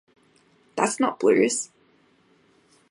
That's 0.75 0.99
not 0.99 1.19
blues! 1.19 1.69